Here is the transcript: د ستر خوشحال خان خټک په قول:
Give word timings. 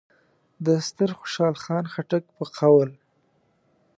د 0.65 0.67
ستر 0.87 1.09
خوشحال 1.19 1.55
خان 1.63 1.85
خټک 1.93 2.23
په 2.35 2.45
قول: 2.57 2.89